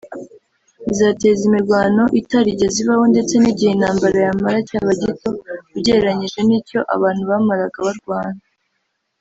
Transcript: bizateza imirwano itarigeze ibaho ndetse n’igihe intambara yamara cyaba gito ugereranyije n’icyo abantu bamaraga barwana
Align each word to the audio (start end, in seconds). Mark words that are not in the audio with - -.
bizateza 0.87 1.41
imirwano 1.49 2.03
itarigeze 2.19 2.75
ibaho 2.83 3.05
ndetse 3.13 3.33
n’igihe 3.37 3.71
intambara 3.73 4.17
yamara 4.27 4.59
cyaba 4.67 4.91
gito 5.01 5.29
ugereranyije 5.77 6.39
n’icyo 6.47 6.79
abantu 6.95 7.21
bamaraga 7.31 7.79
barwana 7.87 8.41